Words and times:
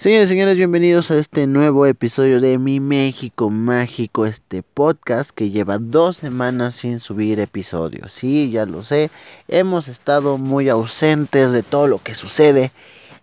Señores 0.00 0.28
y 0.28 0.32
señores, 0.32 0.56
bienvenidos 0.56 1.10
a 1.10 1.18
este 1.18 1.46
nuevo 1.46 1.84
episodio 1.84 2.40
de 2.40 2.56
Mi 2.56 2.80
México 2.80 3.50
Mágico, 3.50 4.24
este 4.24 4.62
podcast 4.62 5.30
que 5.30 5.50
lleva 5.50 5.76
dos 5.76 6.16
semanas 6.16 6.74
sin 6.74 7.00
subir 7.00 7.38
episodios. 7.38 8.10
Sí, 8.10 8.50
ya 8.50 8.64
lo 8.64 8.82
sé, 8.82 9.10
hemos 9.46 9.88
estado 9.88 10.38
muy 10.38 10.70
ausentes 10.70 11.52
de 11.52 11.62
todo 11.62 11.86
lo 11.86 11.98
que 12.02 12.14
sucede 12.14 12.72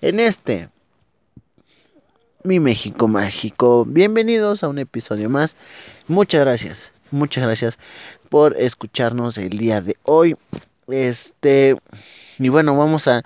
en 0.02 0.20
este 0.20 0.70
Mi 2.44 2.60
México 2.60 3.08
Mágico. 3.08 3.84
Bienvenidos 3.84 4.64
a 4.64 4.68
un 4.68 4.78
episodio 4.78 5.32
más. 5.32 5.56
Muchas 6.08 6.42
gracias, 6.42 6.92
muchas 7.10 7.44
gracias 7.44 7.80
por 8.30 8.56
escucharnos 8.56 9.40
el 9.40 9.58
día 9.58 9.82
de 9.82 9.98
hoy. 10.04 10.38
Este, 10.88 11.76
y 12.38 12.50
bueno, 12.50 12.78
vamos 12.78 13.08
a 13.08 13.24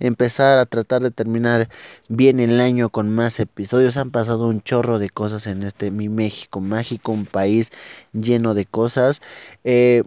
empezar 0.00 0.58
a 0.58 0.66
tratar 0.66 1.02
de 1.02 1.10
terminar 1.10 1.68
bien 2.08 2.40
el 2.40 2.60
año 2.60 2.90
con 2.90 3.10
más 3.10 3.40
episodios. 3.40 3.96
Han 3.96 4.10
pasado 4.10 4.46
un 4.48 4.62
chorro 4.62 4.98
de 4.98 5.10
cosas 5.10 5.46
en 5.46 5.62
este 5.62 5.90
mi 5.90 6.08
México 6.08 6.60
mágico, 6.60 7.12
un 7.12 7.26
país 7.26 7.70
lleno 8.12 8.54
de 8.54 8.66
cosas. 8.66 9.20
Eh, 9.64 10.02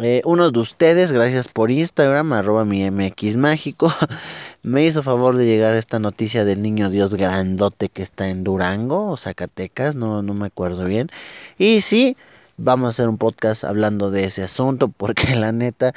eh, 0.00 0.22
uno 0.24 0.50
de 0.50 0.58
ustedes, 0.58 1.12
gracias 1.12 1.46
por 1.46 1.70
Instagram, 1.70 2.32
arroba 2.32 2.64
mi 2.64 2.90
MX 2.90 3.36
mágico, 3.36 3.92
me 4.62 4.84
hizo 4.84 5.04
favor 5.04 5.36
de 5.36 5.46
llegar 5.46 5.76
esta 5.76 6.00
noticia 6.00 6.44
del 6.44 6.62
niño 6.62 6.90
Dios 6.90 7.14
grandote 7.14 7.88
que 7.88 8.02
está 8.02 8.28
en 8.28 8.42
Durango 8.42 9.12
o 9.12 9.16
Zacatecas, 9.16 9.94
no, 9.94 10.22
no 10.22 10.34
me 10.34 10.46
acuerdo 10.46 10.84
bien. 10.86 11.10
Y 11.58 11.80
sí, 11.82 12.16
vamos 12.56 12.86
a 12.86 12.90
hacer 12.90 13.08
un 13.08 13.18
podcast 13.18 13.62
hablando 13.62 14.10
de 14.10 14.24
ese 14.24 14.42
asunto 14.42 14.88
porque 14.96 15.36
la 15.36 15.52
neta 15.52 15.94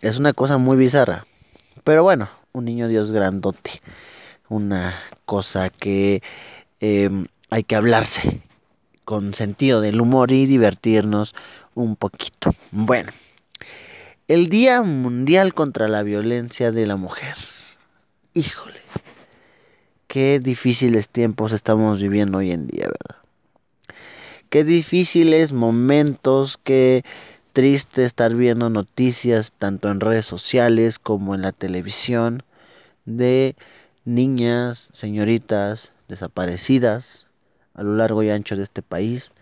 es 0.00 0.18
una 0.18 0.32
cosa 0.32 0.58
muy 0.58 0.76
bizarra. 0.76 1.26
Pero 1.84 2.02
bueno, 2.02 2.28
un 2.52 2.64
niño 2.64 2.88
Dios 2.88 3.10
grandote. 3.10 3.80
Una 4.48 5.00
cosa 5.24 5.70
que 5.70 6.22
em, 6.80 7.26
hay 7.50 7.64
que 7.64 7.76
hablarse 7.76 8.42
con 9.04 9.34
sentido 9.34 9.80
del 9.80 10.00
humor 10.00 10.32
y 10.32 10.46
divertirnos 10.46 11.34
un 11.74 11.96
poquito. 11.96 12.54
Bueno, 12.70 13.12
el 14.28 14.48
Día 14.48 14.82
Mundial 14.82 15.54
contra 15.54 15.88
la 15.88 16.02
Violencia 16.02 16.70
de 16.70 16.86
la 16.86 16.96
Mujer. 16.96 17.36
Híjole, 18.34 18.80
qué 20.06 20.38
difíciles 20.38 21.08
tiempos 21.08 21.52
estamos 21.52 22.00
viviendo 22.00 22.38
hoy 22.38 22.52
en 22.52 22.66
día, 22.66 22.86
¿verdad? 22.86 23.22
Qué 24.48 24.64
difíciles 24.64 25.52
momentos, 25.52 26.58
qué 26.62 27.04
triste 27.52 28.04
estar 28.04 28.34
viendo 28.34 28.70
noticias 28.70 29.52
tanto 29.52 29.90
en 29.90 30.00
redes 30.00 30.26
sociales 30.26 30.98
como 30.98 31.34
en 31.34 31.42
la 31.42 31.52
televisión 31.52 32.42
de 33.04 33.56
niñas, 34.04 34.90
señoritas 34.92 35.92
desaparecidas 36.08 37.26
a 37.74 37.82
lo 37.82 37.94
largo 37.96 38.22
y 38.22 38.30
ancho 38.30 38.56
de 38.56 38.62
este 38.62 38.82
país, 38.82 39.32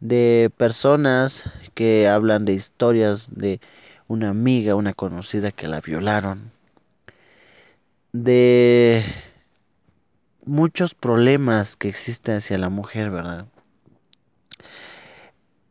de 0.00 0.50
personas 0.56 1.44
que 1.74 2.08
hablan 2.08 2.44
de 2.44 2.54
historias 2.54 3.28
de 3.34 3.60
una 4.08 4.30
amiga, 4.30 4.74
una 4.74 4.94
conocida 4.94 5.52
que 5.52 5.68
la 5.68 5.80
violaron, 5.80 6.52
de 8.12 9.04
muchos 10.44 10.94
problemas 10.94 11.76
que 11.76 11.88
existen 11.88 12.36
hacia 12.36 12.58
la 12.58 12.70
mujer, 12.70 13.10
¿verdad? 13.10 13.46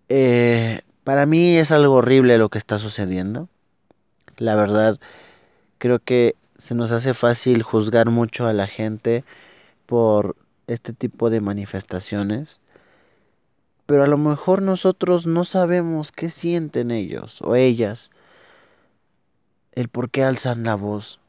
Eh, 0.08 0.82
para 1.10 1.26
mí 1.26 1.58
es 1.58 1.72
algo 1.72 1.96
horrible 1.96 2.38
lo 2.38 2.50
que 2.50 2.60
está 2.60 2.78
sucediendo. 2.78 3.50
La 4.38 4.54
verdad, 4.54 5.00
creo 5.80 5.98
que 5.98 6.36
se 6.60 6.76
nos 6.76 6.92
hace 6.92 7.16
fácil 7.16 7.64
juzgar 7.64 8.12
mucho 8.12 8.46
a 8.46 8.54
la 8.54 8.68
gente 8.68 9.24
por 9.88 10.36
este 10.68 10.94
tipo 10.94 11.32
de 11.32 11.42
manifestaciones. 11.42 12.60
Pero 13.88 14.04
a 14.04 14.06
lo 14.06 14.20
mejor 14.20 14.62
nosotros 14.62 15.26
no 15.26 15.46
sabemos 15.46 16.12
qué 16.12 16.30
sienten 16.30 16.92
ellos 16.92 17.42
o 17.42 17.56
ellas. 17.56 18.12
El 19.72 19.90
por 19.90 20.12
qué 20.12 20.24
alzan 20.24 20.64
la 20.64 20.76
voz. 20.76 21.20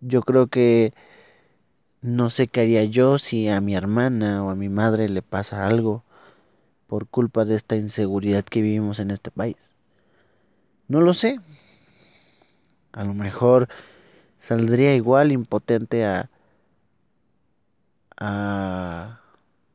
Yo 0.00 0.22
creo 0.22 0.48
que 0.48 0.94
no 2.02 2.28
sé 2.28 2.48
qué 2.48 2.62
haría 2.62 2.86
yo 2.86 3.20
si 3.20 3.48
a 3.48 3.60
mi 3.60 3.76
hermana 3.76 4.44
o 4.44 4.50
a 4.50 4.56
mi 4.56 4.68
madre 4.68 5.08
le 5.08 5.22
pasa 5.22 5.64
algo 5.64 6.02
por 6.88 7.06
culpa 7.06 7.44
de 7.44 7.54
esta 7.54 7.76
inseguridad 7.76 8.44
que 8.44 8.62
vivimos 8.62 8.98
en 8.98 9.12
este 9.12 9.30
país? 9.30 9.56
No 10.88 11.00
lo 11.02 11.14
sé. 11.14 11.38
A 12.92 13.04
lo 13.04 13.14
mejor 13.14 13.68
saldría 14.40 14.94
igual 14.94 15.30
impotente 15.30 16.04
a, 16.06 16.30
a 18.16 19.20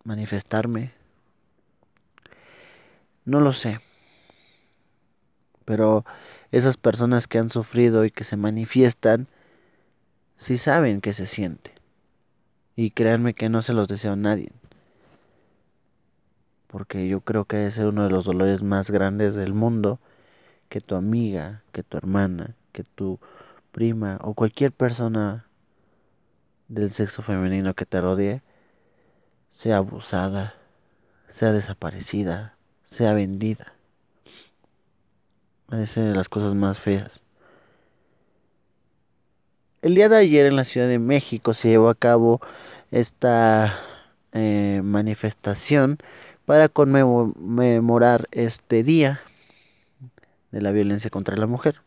manifestarme. 0.03 0.91
No 3.25 3.39
lo 3.39 3.53
sé. 3.53 3.79
Pero 5.65 6.03
esas 6.51 6.77
personas 6.77 7.27
que 7.27 7.37
han 7.37 7.51
sufrido 7.51 8.05
y 8.05 8.11
que 8.11 8.23
se 8.23 8.37
manifiestan, 8.37 9.27
sí 10.37 10.57
saben 10.57 10.99
que 10.99 11.13
se 11.13 11.27
siente. 11.27 11.71
Y 12.75 12.89
créanme 12.89 13.35
que 13.35 13.49
no 13.49 13.61
se 13.61 13.73
los 13.73 13.87
deseo 13.87 14.13
a 14.13 14.15
nadie 14.15 14.51
porque 16.73 17.07
yo 17.07 17.21
creo 17.21 17.45
que 17.45 17.67
es 17.67 17.77
uno 17.77 18.03
de 18.03 18.09
los 18.09 18.25
dolores 18.25 18.63
más 18.63 18.89
grandes 18.89 19.35
del 19.35 19.53
mundo, 19.53 19.99
que 20.69 20.81
tu 20.81 20.95
amiga, 20.95 21.61
que 21.71 21.83
tu 21.83 21.97
hermana, 21.97 22.55
que 22.71 22.83
tu 22.83 23.19
prima 23.71 24.17
o 24.23 24.33
cualquier 24.33 24.71
persona 24.71 25.45
del 26.69 26.91
sexo 26.91 27.21
femenino 27.21 27.75
que 27.75 27.85
te 27.85 28.01
rodee 28.01 28.41
sea 29.51 29.77
abusada, 29.77 30.55
sea 31.29 31.51
desaparecida, 31.51 32.55
sea 32.85 33.13
vendida. 33.13 33.73
Es 35.71 35.93
de 35.93 36.15
las 36.15 36.27
cosas 36.27 36.55
más 36.55 36.79
feas. 36.79 37.21
El 39.83 39.93
día 39.93 40.09
de 40.09 40.17
ayer 40.17 40.47
en 40.47 40.55
la 40.55 40.63
Ciudad 40.63 40.87
de 40.87 40.97
México 40.97 41.53
se 41.53 41.69
llevó 41.69 41.89
a 41.89 41.95
cabo 41.95 42.41
esta 42.89 43.79
eh, 44.31 44.81
manifestación 44.83 45.99
para 46.45 46.69
conmemorar 46.69 48.27
este 48.31 48.83
día 48.83 49.21
de 50.51 50.61
la 50.61 50.71
violencia 50.71 51.09
contra 51.09 51.35
la 51.37 51.47
mujer. 51.47 51.81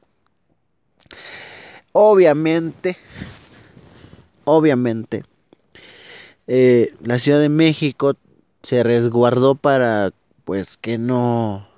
Obviamente, 1.92 2.96
obviamente, 4.44 5.24
eh, 6.46 6.94
la 7.02 7.18
Ciudad 7.18 7.40
de 7.40 7.48
México 7.48 8.14
se 8.62 8.82
resguardó 8.82 9.54
para 9.54 10.12
pues 10.44 10.76
que 10.76 10.98
no 10.98 11.68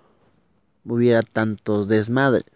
hubiera 0.85 1.23
tantos 1.23 1.89
desmadres. 1.89 2.47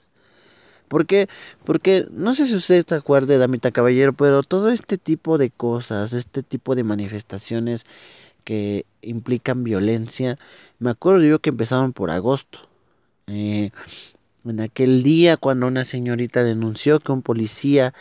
¿Por 0.89 1.07
qué? 1.07 1.29
Porque 1.65 2.07
no 2.11 2.35
sé 2.35 2.47
si 2.47 2.55
usted 2.55 2.85
se 2.87 2.95
acuerde, 2.95 3.39
Damita 3.39 3.71
Caballero, 3.71 4.13
pero 4.13 4.43
todo 4.43 4.71
este 4.71 4.99
tipo 4.99 5.39
de 5.39 5.51
cosas, 5.51 6.13
este 6.13 6.43
tipo 6.43 6.75
de 6.75 6.85
manifestaciones 6.85 7.87
que 8.45 8.87
implican 9.03 9.65
violencia. 9.65 10.39
Me 10.79 10.91
acuerdo 10.91 11.25
yo 11.25 11.39
que 11.41 11.51
empezaban 11.51 11.93
por 11.93 12.11
agosto. 12.11 12.61
Eh, 13.27 13.71
en 14.45 14.61
aquel 14.61 15.03
día 15.03 15.37
cuando 15.37 15.67
una 15.67 15.85
señorita 15.85 16.43
denunció 16.45 17.01
que 17.01 17.13
un 17.13 17.23
policía 17.23 17.95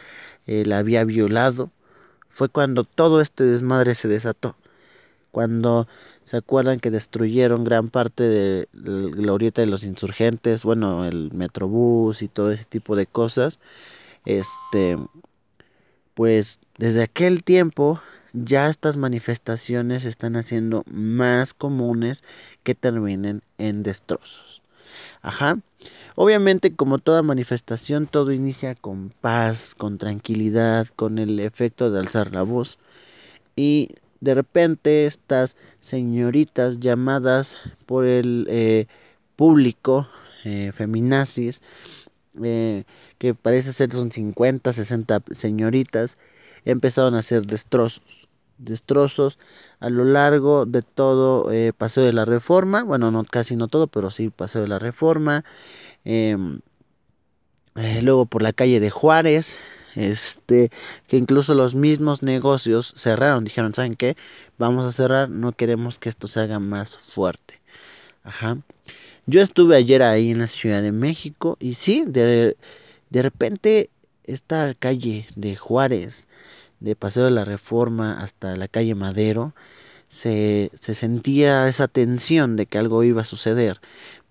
eh, 0.47 0.66
la 0.66 0.79
había 0.79 1.03
violado, 1.03 1.72
fue 2.29 2.50
cuando 2.50 2.84
todo 2.84 3.22
este 3.22 3.44
desmadre 3.44 3.96
se 3.96 4.07
desató. 4.07 4.56
Cuando 5.31 5.88
se 6.25 6.38
acuerdan 6.38 6.79
que 6.79 6.91
destruyeron 6.91 7.63
gran 7.63 7.90
parte 7.90 8.23
de 8.23 8.68
la 8.73 9.16
glorieta 9.16 9.62
de 9.62 9.68
los 9.68 9.84
insurgentes, 9.84 10.63
bueno, 10.63 11.06
el 11.06 11.31
metrobús 11.34 12.22
y 12.22 12.28
todo 12.28 12.52
ese 12.52 12.66
tipo 12.66 12.96
de 12.96 13.06
cosas. 13.06 13.59
Este, 14.25 14.97
pues 16.14 16.59
desde 16.78 17.03
aquel 17.03 17.43
tiempo 17.43 18.02
ya 18.33 18.69
estas 18.69 18.97
manifestaciones 18.97 20.05
están 20.05 20.35
haciendo 20.35 20.83
más 20.87 21.53
comunes 21.53 22.23
que 22.63 22.75
terminen 22.75 23.41
en 23.57 23.83
destrozos. 23.83 24.61
Ajá. 25.22 25.59
Obviamente, 26.16 26.75
como 26.75 26.99
toda 26.99 27.22
manifestación, 27.23 28.07
todo 28.07 28.31
inicia 28.31 28.75
con 28.75 29.11
paz, 29.22 29.75
con 29.75 29.97
tranquilidad, 29.97 30.87
con 30.95 31.19
el 31.19 31.39
efecto 31.39 31.91
de 31.91 31.99
alzar 31.99 32.31
la 32.33 32.43
voz. 32.43 32.78
Y 33.55 33.89
de 34.19 34.35
repente 34.35 35.05
estas 35.05 35.55
señoritas 35.81 36.79
llamadas 36.79 37.57
por 37.85 38.05
el 38.05 38.47
eh, 38.49 38.87
público, 39.35 40.07
eh, 40.43 40.72
feminazis, 40.73 41.61
eh, 42.41 42.83
que 43.17 43.33
parece 43.33 43.73
ser 43.73 43.91
son 43.91 44.11
50, 44.11 44.73
60 44.73 45.23
señoritas, 45.31 46.17
empezaron 46.66 47.16
a 47.16 47.19
hacer 47.19 47.46
destrozos. 47.46 48.03
Destrozos 48.58 49.40
a 49.79 49.90
lo 49.90 50.05
largo 50.05 50.66
de 50.66 50.84
todo 50.84 51.52
eh, 51.52 51.73
Paseo 51.73 52.03
de 52.03 52.13
la 52.13 52.25
Reforma. 52.25 52.84
Bueno, 52.84 53.11
no 53.11 53.23
casi 53.25 53.55
no 53.55 53.67
todo, 53.67 53.87
pero 53.87 54.11
sí 54.11 54.29
Paseo 54.29 54.61
de 54.61 54.67
la 54.67 54.79
Reforma. 54.79 55.43
Em, 56.05 56.61
eh, 57.75 58.02
luego 58.02 58.25
por 58.25 58.41
la 58.41 58.53
calle 58.53 58.79
de 58.79 58.90
Juárez. 58.90 59.58
este 59.96 60.72
que 61.08 61.17
incluso 61.17 61.53
los 61.53 61.75
mismos 61.75 62.23
negocios 62.23 62.93
cerraron 62.97 63.43
dijeron 63.43 63.73
saben 63.73 63.96
qué 63.96 64.16
vamos 64.57 64.85
a 64.85 64.91
cerrar 64.93 65.29
no 65.29 65.52
queremos 65.52 65.99
que 65.99 66.09
esto 66.09 66.28
se 66.28 66.40
haga 66.40 66.59
más 66.59 66.97
fuerte 66.97 67.59
ajá 68.23 68.57
yo 69.25 69.41
estuve 69.41 69.75
ayer 69.75 70.02
ahí 70.03 70.31
en 70.31 70.40
la 70.40 70.47
Ciudad 70.47 70.81
de 70.81 70.91
México 70.93 71.57
y 71.59 71.75
sí 71.75 72.03
de, 72.07 72.57
de 73.09 73.22
repente 73.22 73.90
esta 74.23 74.73
calle 74.75 75.28
de 75.35 75.55
Juárez 75.57 76.28
de 76.81 76.95
Paseo 76.95 77.25
de 77.25 77.31
la 77.31 77.45
Reforma 77.45 78.22
hasta 78.22 78.55
la 78.57 78.67
calle 78.67 78.95
Madero 78.95 79.53
se, 80.09 80.72
se 80.81 80.93
sentía 80.93 81.69
esa 81.69 81.87
tensión 81.87 82.57
de 82.57 82.66
que 82.66 82.78
algo 82.78 83.03
iba 83.03 83.22
a 83.22 83.25
suceder 83.25 83.79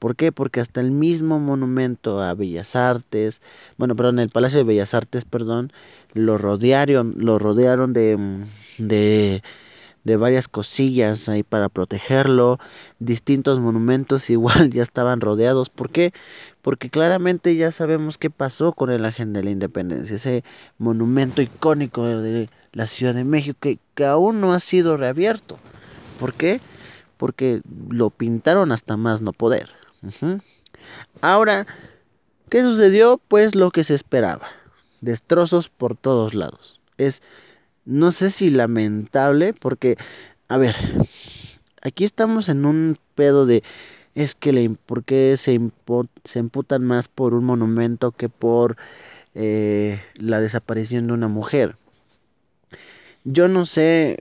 ¿Por 0.01 0.17
qué? 0.17 0.33
Porque 0.33 0.61
hasta 0.61 0.81
el 0.81 0.91
mismo 0.93 1.39
monumento 1.39 2.23
a 2.23 2.35
Bellas 2.35 2.75
Artes, 2.75 3.43
bueno, 3.77 3.95
perdón, 3.95 4.19
el 4.19 4.31
Palacio 4.31 4.59
de 4.59 4.65
Bellas 4.65 4.95
Artes, 4.95 5.27
perdón, 5.27 5.73
lo 6.15 6.39
rodearon, 6.39 7.15
lo 7.19 7.39
rodearon 7.39 7.93
de, 7.93 8.17
mm, 8.17 8.45
de, 8.79 9.43
de 10.05 10.17
varias 10.17 10.49
cosillas 10.49 11.29
ahí 11.29 11.43
para 11.43 11.69
protegerlo. 11.69 12.59
Distintos 12.99 13.61
monumentos 13.61 14.31
igual 14.31 14.71
ya 14.71 14.83
estaban 14.83 15.21
rodeados. 15.21 15.71
¿Por 15.71 15.91
qué? 15.91 16.13
Porque 16.63 16.91
claramente 16.91 17.57
ya 17.57 17.73
sabemos 17.73 18.19
qué 18.19 18.31
pasó 18.31 18.73
con 18.73 18.91
el 18.91 19.05
Ángel 19.05 19.33
de 19.33 19.43
la 19.43 19.51
Independencia, 19.51 20.17
ese 20.17 20.45
monumento 20.79 21.43
icónico 21.43 22.05
de 22.07 22.49
la 22.73 22.87
Ciudad 22.87 23.15
de 23.15 23.25
México 23.25 23.59
que, 23.61 23.79
que 23.95 24.05
aún 24.05 24.41
no 24.41 24.53
ha 24.53 24.61
sido 24.61 24.97
reabierto. 24.97 25.59
¿Por 26.19 26.35
qué? 26.35 26.61
Porque 27.17 27.63
lo 27.89 28.11
pintaron 28.11 28.73
hasta 28.73 28.97
más 28.97 29.23
no 29.23 29.33
poder. 29.33 29.71
Ahora, 31.21 31.67
¿qué 32.49 32.63
sucedió? 32.63 33.21
Pues 33.29 33.55
lo 33.55 33.71
que 33.71 33.85
se 33.85 33.95
esperaba. 33.95 34.49
Destrozos 35.01 35.69
por 35.69 35.97
todos 35.97 36.35
lados. 36.35 36.81
Es, 36.99 37.23
no 37.85 38.13
sé 38.13 38.31
si 38.31 38.51
lamentable, 38.51 39.53
porque, 39.53 39.97
a 40.49 40.57
ver, 40.59 40.77
aquí 41.83 42.05
estamos 42.05 42.49
en 42.49 42.65
un 42.65 42.99
pedo 43.15 43.47
de, 43.47 43.63
es 44.15 44.35
que, 44.35 44.53
le, 44.53 44.71
¿por 44.71 45.05
qué 45.05 45.37
se, 45.37 45.59
se 46.25 46.39
imputan 46.39 46.85
más 46.85 47.09
por 47.09 47.35
un 47.35 47.45
monumento 47.45 48.13
que 48.13 48.29
por 48.29 48.77
eh, 49.35 50.01
la 50.15 50.41
desaparición 50.41 51.07
de 51.07 51.13
una 51.15 51.29
mujer? 51.29 51.77
Yo 53.25 53.49
no 53.49 53.67
sé 53.67 54.19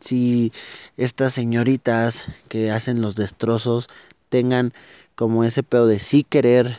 si 0.00 0.52
estas 0.96 1.34
señoritas 1.34 2.24
que 2.48 2.70
hacen 2.70 3.00
los 3.00 3.16
destrozos 3.16 3.88
tengan 4.28 4.72
como 5.14 5.44
ese 5.44 5.62
pedo 5.62 5.86
de 5.86 5.98
sí 5.98 6.24
querer 6.24 6.78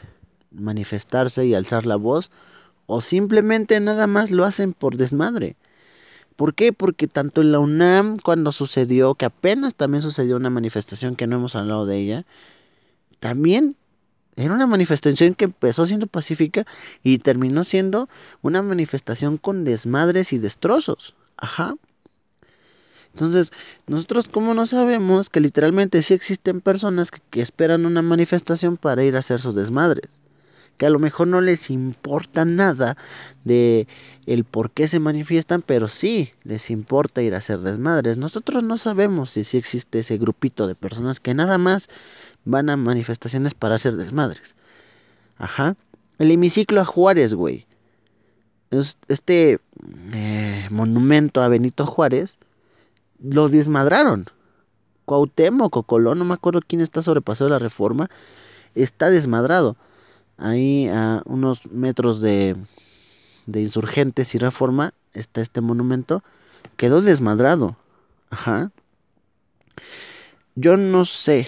manifestarse 0.51 1.45
y 1.45 1.54
alzar 1.54 1.86
la 1.86 1.95
voz, 1.95 2.31
o 2.89 3.01
simplemente 3.01 3.80
nada 3.80 4.07
más 4.07 4.31
lo 4.31 4.45
hacen 4.45 4.74
por 4.74 4.97
desmadre. 4.97 5.56
¿Por 6.36 6.56
qué? 6.56 6.74
Porque 6.74 7.07
tanto 7.07 7.41
en 7.41 7.51
la 7.51 7.59
UNAM, 7.59 8.18
cuando 8.18 8.51
sucedió, 8.51 9.13
que 9.13 9.25
apenas 9.25 9.75
también 9.75 10.01
sucedió 10.01 10.38
una 10.38 10.50
manifestación 10.50 11.15
que 11.15 11.27
no 11.27 11.36
hemos 11.36 11.56
hablado 11.56 11.86
de 11.86 11.97
ella, 11.97 12.25
también 13.19 13.75
era 14.36 14.53
una 14.53 14.65
manifestación 14.65 15.36
que 15.36 15.45
empezó 15.45 15.86
siendo 15.86 16.07
pacífica 16.07 16.65
y 17.03 17.19
terminó 17.19 17.63
siendo 17.63 18.09
una 18.41 18.63
manifestación 18.63 19.38
con 19.38 19.65
desmadres 19.65 20.33
y 20.33 20.39
destrozos. 20.39 21.13
Ajá. 21.38 21.75
Entonces, 23.13 23.51
nosotros 23.86 24.27
como 24.27 24.56
no 24.56 24.65
sabemos 24.65 25.30
que 25.30 25.41
literalmente 25.41 26.01
sí 26.01 26.15
existen 26.15 26.62
personas 26.62 27.12
que, 27.12 27.41
esperan 27.41 27.86
una 27.86 28.01
manifestación 28.01 28.77
para 28.77 29.03
ir 29.03 29.15
a 29.15 29.19
hacer 29.19 29.39
sus 29.39 29.53
desmadres. 29.53 30.21
Que 30.80 30.88
a 30.88 30.90
lo 30.90 30.98
mejor 30.98 31.28
no 31.28 31.42
les 31.42 31.70
importa 31.70 32.46
nada 32.46 32.98
de 33.44 33.88
el 34.26 34.46
por 34.46 34.72
qué 34.72 34.88
se 34.88 35.00
manifiestan, 35.00 35.62
pero 35.62 35.90
sí 35.90 36.31
les 36.44 36.72
importa 36.72 37.22
ir 37.22 37.36
a 37.36 37.40
hacer 37.40 37.60
desmadres. 37.60 38.18
Nosotros 38.18 38.64
no 38.64 38.78
sabemos 38.78 39.31
si 39.31 39.44
sí 39.44 39.58
existe 39.58 40.00
ese 40.00 40.18
grupito 40.18 40.68
de 40.68 40.76
personas 40.76 41.20
que 41.20 41.34
nada 41.34 41.58
más 41.58 41.90
van 42.46 42.70
a 42.70 42.78
manifestaciones 42.78 43.54
para 43.54 43.76
hacer 43.76 43.98
desmadres. 43.98 44.56
Ajá. 45.38 45.76
El 46.18 46.31
hemiciclo 46.31 46.82
a 46.82 46.86
Juárez, 46.86 47.34
güey. 47.34 47.68
Este 49.08 49.60
eh, 50.14 50.68
monumento 50.70 51.42
a 51.42 51.50
Benito 51.50 51.86
Juárez 51.86 52.38
lo 53.22 53.50
desmadraron. 53.50 54.28
Cuauhtémoc 55.06 55.75
o 55.75 55.84
Colón, 55.84 56.20
no 56.20 56.25
me 56.25 56.36
acuerdo 56.36 56.62
quién 56.66 56.82
está 56.82 57.02
sobrepasado 57.02 57.50
la 57.50 57.60
reforma, 57.60 58.10
está 58.75 59.10
desmadrado. 59.10 59.75
Ahí 60.39 60.88
a 60.88 61.21
unos 61.25 61.65
metros 61.68 62.21
de, 62.21 62.56
de 63.45 63.62
insurgentes 63.62 64.33
y 64.36 64.38
reforma 64.38 64.94
está 65.13 65.41
este 65.41 65.62
monumento. 65.62 66.24
Quedó 66.77 67.01
desmadrado. 67.01 67.75
Ajá. 68.30 68.71
Yo 70.56 70.77
no 70.77 71.06
sé 71.06 71.47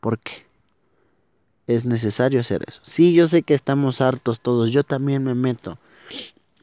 por 0.00 0.18
qué 0.18 0.44
es 1.66 1.84
necesario 1.84 2.40
hacer 2.40 2.64
eso. 2.66 2.80
Sí, 2.82 3.14
yo 3.14 3.26
sé 3.28 3.42
que 3.42 3.54
estamos 3.54 4.00
hartos 4.00 4.40
todos, 4.40 4.70
yo 4.70 4.82
también 4.82 5.24
me 5.24 5.34
meto. 5.34 5.78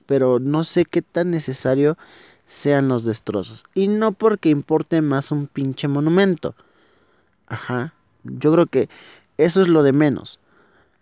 Pero 0.06 0.40
no 0.40 0.64
sé 0.64 0.86
qué 0.86 1.02
tan 1.02 1.32
necesario 1.32 1.98
sean 2.46 2.88
los 2.90 3.06
destrozos. 3.06 3.64
Y 3.74 3.88
no 3.88 4.12
porque 4.12 4.50
importe 4.50 5.02
más 5.02 5.32
un 5.32 5.48
pinche 5.48 5.88
monumento. 5.88 6.56
Ajá. 7.48 7.94
Yo 8.24 8.52
creo 8.52 8.66
que 8.68 8.90
eso 9.38 9.62
es 9.62 9.70
lo 9.70 9.84
de 9.84 9.94
menos. 9.94 10.41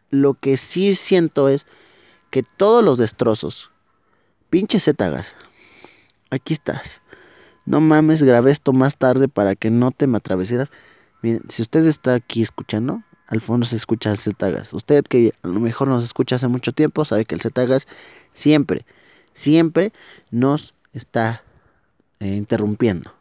Lo 0.10 0.34
que 0.34 0.58
sí 0.58 0.96
siento 0.96 1.50
es 1.50 1.66
que 2.30 2.44
todos 2.44 2.84
los 2.84 2.98
destrozos, 2.98 3.72
pinche 4.50 4.80
Zetagas, 4.80 5.36
aquí 6.30 6.54
estás. 6.54 7.02
No 7.66 7.82
mames, 7.82 8.24
grabé 8.24 8.52
esto 8.52 8.74
más 8.74 8.98
tarde 8.98 9.28
para 9.28 9.56
que 9.56 9.70
no 9.70 9.92
te 9.92 10.08
me 10.08 10.18
atravesieras. 10.18 10.72
Miren, 11.22 11.44
si 11.50 11.62
usted 11.62 11.86
está 11.86 12.16
aquí 12.16 12.42
escuchando, 12.42 13.04
al 13.28 13.42
fondo 13.42 13.66
se 13.66 13.76
escucha 13.76 14.16
Zetagas. 14.16 14.74
Usted 14.74 15.04
que 15.04 15.34
a 15.44 15.48
lo 15.48 15.60
mejor 15.60 15.88
nos 15.88 16.04
escucha 16.04 16.38
hace 16.38 16.48
mucho 16.48 16.72
tiempo, 16.72 17.06
sabe 17.06 17.26
que 17.26 17.36
el 17.36 17.42
Zetagas 17.42 17.88
siempre, 18.34 18.86
siempre 19.34 19.94
nos 20.32 20.74
está 20.94 21.44
eh, 22.20 22.28
interrumpiendo. 22.28 23.14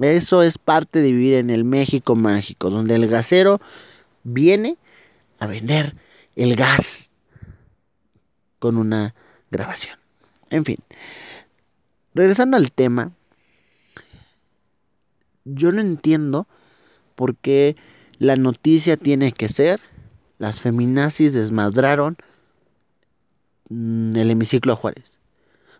Eso 0.00 0.42
es 0.42 0.58
parte 0.58 1.00
de 1.00 1.12
vivir 1.12 1.34
en 1.34 1.50
el 1.50 1.64
México 1.64 2.16
mágico, 2.16 2.70
donde 2.70 2.94
el 2.94 3.06
gasero 3.06 3.60
viene 4.24 4.78
a 5.40 5.46
vender 5.46 5.96
el 6.36 6.54
gas 6.54 7.10
con 8.58 8.76
una 8.76 9.14
grabación. 9.50 9.98
En 10.50 10.64
fin, 10.64 10.76
regresando 12.14 12.56
al 12.56 12.70
tema, 12.72 13.12
yo 15.44 15.72
no 15.72 15.80
entiendo 15.80 16.46
por 17.16 17.36
qué 17.36 17.76
la 18.18 18.36
noticia 18.36 18.96
tiene 18.96 19.32
que 19.32 19.48
ser 19.48 19.80
las 20.40 20.58
feminazis 20.58 21.34
desmadraron 21.34 22.16
mm, 23.68 24.16
el 24.16 24.30
hemiciclo 24.30 24.72
a 24.72 24.76
Juárez. 24.76 25.04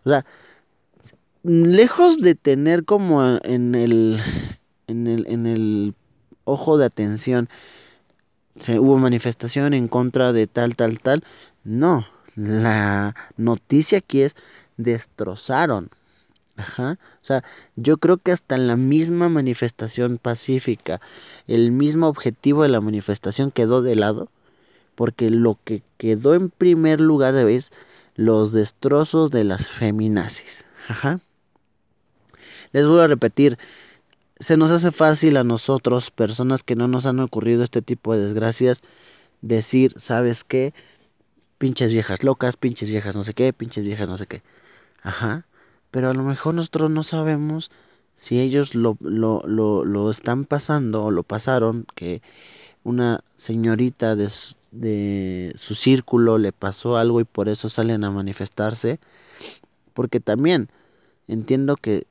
O 0.05 0.09
sea, 0.11 0.23
lejos 1.41 2.19
de 2.19 2.35
tener 2.35 2.85
como 2.85 3.39
en 3.43 3.73
el, 3.73 4.21
en 4.85 5.07
el, 5.07 5.25
en 5.27 5.47
el 5.47 5.95
ojo 6.43 6.77
de 6.77 6.85
atención, 6.85 7.49
se, 8.59 8.79
hubo 8.79 8.97
manifestación 8.97 9.73
en 9.73 9.87
contra 9.87 10.33
de 10.33 10.47
tal, 10.47 10.75
tal, 10.75 10.99
tal, 10.99 11.23
no, 11.63 12.07
la 12.35 13.15
noticia 13.37 13.99
aquí 13.99 14.21
es 14.21 14.35
destrozaron. 14.77 15.89
Ajá. 16.57 16.99
O 17.21 17.25
sea, 17.25 17.43
yo 17.75 17.97
creo 17.97 18.17
que 18.17 18.31
hasta 18.31 18.55
en 18.55 18.67
la 18.67 18.75
misma 18.75 19.29
manifestación 19.29 20.17
pacífica, 20.17 21.01
el 21.47 21.71
mismo 21.71 22.07
objetivo 22.07 22.63
de 22.63 22.69
la 22.69 22.81
manifestación 22.81 23.51
quedó 23.51 23.81
de 23.81 23.95
lado, 23.95 24.29
porque 24.95 25.29
lo 25.29 25.57
que 25.63 25.81
quedó 25.97 26.35
en 26.35 26.49
primer 26.49 27.01
lugar 27.01 27.35
es 27.35 27.71
los 28.15 28.53
destrozos 28.53 29.31
de 29.31 29.43
las 29.43 29.67
feminazis. 29.67 30.65
Ajá. 30.87 31.19
Les 32.71 32.85
voy 32.85 33.01
a 33.01 33.07
repetir, 33.07 33.57
se 34.41 34.57
nos 34.57 34.71
hace 34.71 34.91
fácil 34.91 35.37
a 35.37 35.43
nosotros, 35.43 36.11
personas 36.11 36.63
que 36.63 36.75
no 36.75 36.87
nos 36.87 37.05
han 37.05 37.19
ocurrido 37.19 37.63
este 37.63 37.81
tipo 37.81 38.13
de 38.13 38.23
desgracias, 38.23 38.81
decir, 39.41 39.93
¿sabes 39.97 40.43
qué? 40.43 40.73
Pinches 41.59 41.93
viejas 41.93 42.23
locas, 42.23 42.57
pinches 42.57 42.89
viejas 42.89 43.15
no 43.15 43.23
sé 43.23 43.33
qué, 43.35 43.53
pinches 43.53 43.85
viejas 43.85 44.09
no 44.09 44.17
sé 44.17 44.25
qué. 44.25 44.41
Ajá. 45.03 45.45
Pero 45.91 46.09
a 46.09 46.13
lo 46.13 46.23
mejor 46.23 46.55
nosotros 46.55 46.89
no 46.89 47.03
sabemos 47.03 47.71
si 48.15 48.39
ellos 48.39 48.75
lo, 48.75 48.97
lo, 48.99 49.43
lo, 49.45 49.85
lo 49.85 50.09
están 50.09 50.45
pasando 50.45 51.05
o 51.05 51.11
lo 51.11 51.23
pasaron, 51.23 51.85
que 51.95 52.21
una 52.83 53.23
señorita 53.35 54.15
de, 54.15 54.29
de 54.71 55.53
su 55.55 55.75
círculo 55.75 56.39
le 56.39 56.51
pasó 56.51 56.97
algo 56.97 57.21
y 57.21 57.25
por 57.25 57.47
eso 57.47 57.69
salen 57.69 58.03
a 58.03 58.11
manifestarse. 58.11 58.99
Porque 59.93 60.19
también 60.19 60.69
entiendo 61.27 61.75
que 61.77 62.07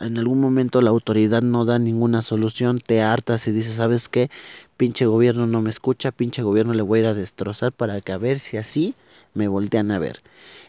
en 0.00 0.18
algún 0.18 0.40
momento 0.40 0.80
la 0.80 0.90
autoridad 0.90 1.42
no 1.42 1.64
da 1.64 1.78
ninguna 1.78 2.22
solución, 2.22 2.80
te 2.80 3.02
hartas 3.02 3.46
y 3.46 3.52
dices, 3.52 3.74
¿sabes 3.74 4.08
qué? 4.08 4.30
Pinche 4.76 5.06
gobierno 5.06 5.46
no 5.46 5.62
me 5.62 5.70
escucha, 5.70 6.10
pinche 6.12 6.42
gobierno 6.42 6.74
le 6.74 6.82
voy 6.82 6.98
a 6.98 7.02
ir 7.02 7.08
a 7.08 7.14
destrozar 7.14 7.72
para 7.72 8.00
que 8.00 8.12
a 8.12 8.18
ver 8.18 8.38
si 8.38 8.56
así 8.56 8.94
me 9.34 9.48
voltean 9.48 9.90
a 9.90 9.98
ver. 9.98 10.22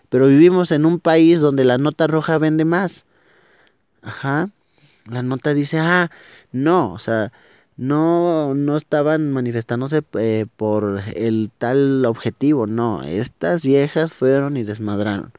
Pero 0.09 0.27
vivimos 0.27 0.71
en 0.71 0.85
un 0.85 0.99
país 0.99 1.41
donde 1.41 1.65
la 1.65 1.77
nota 1.77 2.07
roja 2.07 2.37
vende 2.37 2.65
más. 2.65 3.05
Ajá. 4.01 4.49
La 5.09 5.21
nota 5.21 5.53
dice, 5.53 5.79
ah, 5.79 6.09
no, 6.51 6.93
o 6.93 6.99
sea, 6.99 7.31
no, 7.77 8.55
no 8.55 8.77
estaban 8.77 9.31
manifestándose 9.31 10.03
eh, 10.13 10.45
por 10.57 11.01
el 11.15 11.51
tal 11.57 12.05
objetivo, 12.05 12.67
no, 12.67 13.03
estas 13.03 13.63
viejas 13.63 14.13
fueron 14.13 14.57
y 14.57 14.63
desmadraron. 14.63 15.31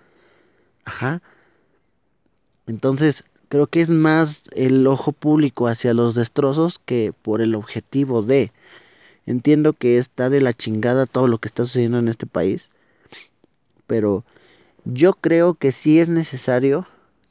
Ajá. 0.84 1.22
Entonces, 2.66 3.24
creo 3.48 3.66
que 3.66 3.80
es 3.80 3.90
más 3.90 4.44
el 4.52 4.86
ojo 4.86 5.12
público 5.12 5.68
hacia 5.68 5.94
los 5.94 6.14
destrozos 6.14 6.78
que 6.78 7.12
por 7.22 7.40
el 7.40 7.54
objetivo 7.54 8.22
de. 8.22 8.52
Entiendo 9.26 9.72
que 9.72 9.98
está 9.98 10.30
de 10.30 10.40
la 10.40 10.54
chingada 10.54 11.06
todo 11.06 11.26
lo 11.26 11.38
que 11.38 11.48
está 11.48 11.64
sucediendo 11.64 11.98
en 11.98 12.08
este 12.08 12.26
país, 12.26 12.70
pero 13.86 14.24
yo 14.84 15.14
creo 15.14 15.54
que 15.54 15.72
sí 15.72 15.98
es 15.98 16.08
necesario 16.08 16.86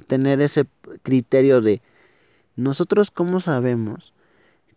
tener 0.08 0.42
ese 0.42 0.66
criterio 1.04 1.62
de 1.62 1.82
nosotros 2.56 3.12
cómo 3.12 3.40
sabemos 3.40 4.14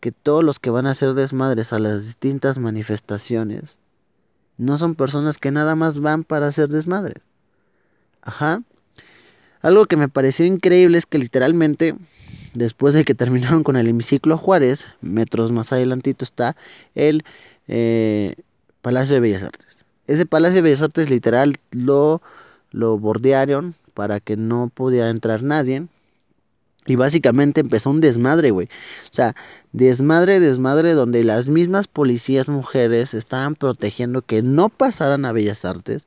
que 0.01 0.13
todos 0.13 0.45
los 0.45 0.61
que 0.61 0.71
van 0.71 0.87
a 0.87 0.93
hacer 0.93 1.15
desmadres 1.15 1.73
a 1.73 1.79
las 1.79 2.05
distintas 2.05 2.59
manifestaciones 2.59 3.79
no 4.57 4.79
son 4.79 4.95
personas 4.95 5.39
que 5.39 5.51
nada 5.51 5.75
más 5.77 6.01
van 6.01 6.25
para 6.25 6.49
hacer 6.49 6.69
desmadres. 6.69 7.23
Ajá. 8.23 8.63
Algo 9.61 9.87
que 9.87 9.97
me 9.97 10.09
pareció 10.09 10.47
increíble 10.47 10.99
es 10.99 11.07
que 11.07 11.19
literalmente, 11.19 11.95
después 12.55 12.95
de 12.95 13.05
que 13.05 13.15
terminaron 13.15 13.65
con 13.65 13.77
el 13.77 13.89
hemiciclo 13.89 14.39
Juárez, 14.39 14.89
metros 15.01 15.53
más 15.53 15.73
adelantito 15.73 16.25
está 16.25 16.57
el 16.95 17.25
eh, 17.67 18.37
Palacio 18.83 19.15
de 19.15 19.21
Bellas 19.21 19.43
Artes. 19.43 19.85
Ese 20.07 20.27
Palacio 20.27 20.57
de 20.57 20.63
Bellas 20.63 20.83
Artes 20.83 21.11
literal 21.11 21.59
lo, 21.71 22.23
lo 22.71 22.99
bordearon 22.99 23.75
para 23.95 24.21
que 24.21 24.37
no 24.37 24.71
pudiera 24.73 25.11
entrar 25.11 25.43
nadie. 25.43 25.87
Y 26.87 26.97
básicamente 26.97 27.61
empezó 27.61 27.91
un 27.91 28.01
desmadre, 28.01 28.51
güey. 28.51 28.69
O 29.11 29.15
sea, 29.15 29.35
desmadre, 29.73 30.41
desmadre, 30.41 30.95
donde 30.95 31.23
las 31.23 31.51
mismas 31.51 31.87
policías 31.87 32.49
mujeres 32.49 33.13
estaban 33.13 33.57
protegiendo 33.57 34.23
que 34.23 34.41
no 34.41 34.71
pasaran 34.71 35.27
a 35.27 35.33
Bellas 35.33 35.67
Artes 35.67 36.07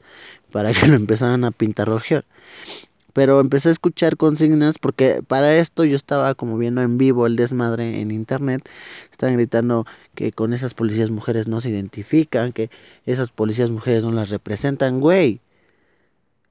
para 0.51 0.73
que 0.73 0.87
lo 0.87 0.95
empezaran 0.95 1.43
a 1.43 1.51
pintar 1.51 1.87
rojo. 1.87 2.23
Pero 3.13 3.39
empecé 3.39 3.69
a 3.69 3.71
escuchar 3.73 4.17
consignas 4.17 4.77
porque 4.79 5.21
para 5.25 5.55
esto 5.57 5.83
yo 5.83 5.95
estaba 5.95 6.33
como 6.35 6.57
viendo 6.57 6.81
en 6.81 6.97
vivo 6.97 7.27
el 7.27 7.35
desmadre 7.35 8.01
en 8.01 8.11
internet. 8.11 8.67
Estaban 9.11 9.35
gritando 9.35 9.85
que 10.15 10.31
con 10.31 10.53
esas 10.53 10.73
policías 10.73 11.09
mujeres 11.09 11.47
no 11.47 11.61
se 11.61 11.69
identifican, 11.69 12.53
que 12.53 12.69
esas 13.05 13.31
policías 13.31 13.69
mujeres 13.69 14.03
no 14.03 14.11
las 14.11 14.29
representan. 14.29 14.99
Güey, 14.99 15.41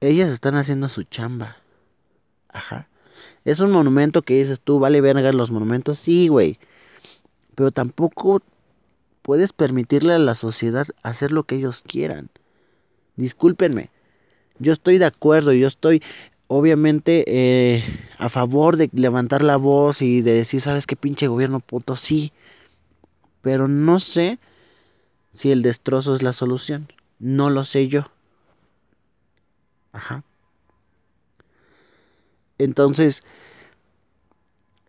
ellas 0.01 0.29
están 0.29 0.55
haciendo 0.55 0.87
su 0.89 1.03
chamba. 1.03 1.57
Ajá. 2.49 2.87
Es 3.45 3.59
un 3.59 3.71
monumento 3.71 4.21
que 4.21 4.35
dices 4.35 4.59
tú, 4.59 4.79
vale 4.79 5.01
verga 5.01 5.31
los 5.33 5.51
monumentos. 5.51 5.99
Sí, 5.99 6.27
güey. 6.27 6.59
Pero 7.55 7.71
tampoco 7.71 8.41
puedes 9.21 9.53
permitirle 9.53 10.13
a 10.13 10.19
la 10.19 10.35
sociedad 10.35 10.87
hacer 11.01 11.31
lo 11.31 11.43
que 11.43 11.55
ellos 11.55 11.83
quieran. 11.87 12.29
Discúlpenme. 13.15 13.89
Yo 14.59 14.73
estoy 14.73 14.99
de 14.99 15.05
acuerdo, 15.05 15.53
yo 15.53 15.67
estoy 15.67 16.03
obviamente 16.53 17.23
eh, 17.27 17.81
a 18.17 18.27
favor 18.27 18.75
de 18.75 18.89
levantar 18.91 19.41
la 19.41 19.55
voz 19.55 20.01
y 20.01 20.21
de 20.21 20.33
decir, 20.33 20.59
¿sabes 20.59 20.85
qué 20.85 20.97
pinche 20.97 21.29
gobierno 21.29 21.61
puto? 21.61 21.95
Sí, 21.95 22.33
pero 23.41 23.69
no 23.69 24.01
sé 24.01 24.37
si 25.33 25.51
el 25.51 25.61
destrozo 25.61 26.13
es 26.13 26.21
la 26.23 26.33
solución. 26.33 26.91
No 27.19 27.49
lo 27.49 27.63
sé 27.63 27.87
yo. 27.87 28.03
Ajá. 29.93 30.25
Entonces, 32.57 33.21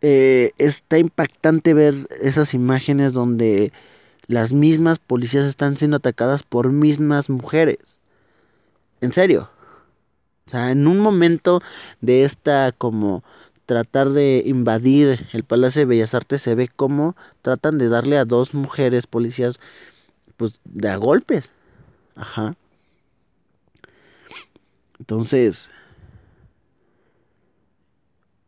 eh, 0.01 0.51
está 0.59 0.99
impactante 0.99 1.75
ver 1.75 2.09
esas 2.21 2.55
imágenes 2.55 3.13
donde 3.13 3.73
las 4.27 4.53
mismas 4.53 4.99
policías 4.99 5.47
están 5.47 5.77
siendo 5.77 5.99
atacadas 5.99 6.43
por 6.43 6.73
mismas 6.73 7.31
mujeres. 7.31 8.01
En 9.01 9.13
serio. 9.13 9.52
O 10.47 10.51
sea, 10.51 10.71
en 10.71 10.87
un 10.87 10.99
momento 10.99 11.63
de 12.01 12.25
esta 12.25 12.73
como 12.73 13.23
tratar 13.67 14.11
de 14.11 14.43
invadir 14.45 15.27
el 15.33 15.45
Palacio 15.45 15.81
de 15.81 15.87
Bellas 15.87 16.15
Artes 16.15 16.43
se 16.43 16.55
ve 16.55 16.69
como 16.69 17.17
tratan 17.43 17.79
de 17.79 17.89
darle 17.89 18.19
a 18.19 18.25
dos 18.25 18.55
mujeres 18.55 19.07
policías 19.07 19.61
pues 20.37 20.61
de 20.65 20.89
a 20.89 20.97
golpes. 20.97 21.53
Ajá. 22.17 22.57
Entonces, 24.99 25.71